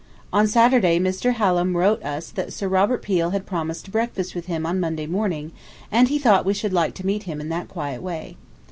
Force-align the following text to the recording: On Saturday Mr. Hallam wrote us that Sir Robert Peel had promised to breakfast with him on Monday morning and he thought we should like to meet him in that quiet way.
On 0.33 0.47
Saturday 0.47 0.97
Mr. 0.99 1.33
Hallam 1.35 1.77
wrote 1.77 2.01
us 2.01 2.31
that 2.31 2.51
Sir 2.51 2.67
Robert 2.67 3.03
Peel 3.03 3.29
had 3.29 3.45
promised 3.45 3.85
to 3.85 3.91
breakfast 3.91 4.33
with 4.33 4.47
him 4.47 4.65
on 4.65 4.79
Monday 4.79 5.05
morning 5.05 5.51
and 5.91 6.07
he 6.07 6.17
thought 6.17 6.43
we 6.43 6.55
should 6.55 6.73
like 6.73 6.95
to 6.95 7.05
meet 7.05 7.21
him 7.29 7.39
in 7.39 7.49
that 7.49 7.67
quiet 7.69 8.01
way. 8.01 8.35